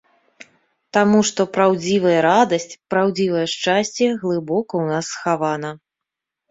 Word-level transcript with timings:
Таму 0.97 1.19
што 1.29 1.41
праўдзівая 1.59 2.15
радасць, 2.29 2.67
праўдзівае 2.95 3.45
шчасце 3.55 4.13
глыбока 4.25 4.71
ў 4.83 4.97
нас 4.97 5.05
схавана. 5.17 5.71